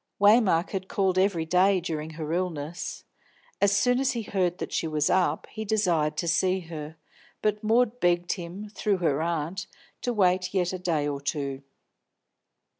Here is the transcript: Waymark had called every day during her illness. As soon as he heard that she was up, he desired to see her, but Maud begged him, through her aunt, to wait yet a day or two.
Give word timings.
Waymark 0.19 0.71
had 0.71 0.87
called 0.87 1.19
every 1.19 1.45
day 1.45 1.79
during 1.79 2.13
her 2.17 2.33
illness. 2.33 3.03
As 3.61 3.71
soon 3.71 3.99
as 3.99 4.13
he 4.13 4.23
heard 4.23 4.57
that 4.57 4.73
she 4.73 4.87
was 4.87 5.11
up, 5.11 5.45
he 5.51 5.63
desired 5.63 6.17
to 6.17 6.27
see 6.27 6.61
her, 6.61 6.95
but 7.43 7.63
Maud 7.63 7.99
begged 7.99 8.31
him, 8.31 8.67
through 8.71 8.97
her 8.97 9.21
aunt, 9.21 9.67
to 10.01 10.11
wait 10.11 10.55
yet 10.55 10.73
a 10.73 10.79
day 10.79 11.07
or 11.07 11.21
two. 11.21 11.61